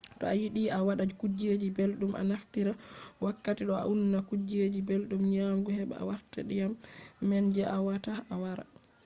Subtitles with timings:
[0.19, 1.47] to a yiɗi a waɗa kuje
[1.77, 2.71] belɗum a naftira
[3.23, 6.73] wakkati ɗo a unna kuje belɗum nyamugo heɓa warta ndiyam
[7.27, 8.63] man je awawata a yara